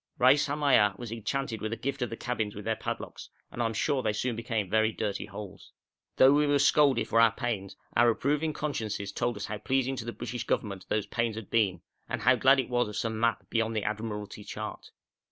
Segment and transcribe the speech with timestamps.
[0.17, 3.65] Reis Hamaya was enchanted with a gift of the cabins with their padlocks, and I
[3.67, 5.73] am sure they soon became very dirty holes.
[6.15, 10.05] Though we were scolded for our pains, our approving consciences told us how pleasing to
[10.05, 13.47] the British Government those pains had been, and how glad it was of some map
[13.51, 14.89] beyond the Admiralty chart.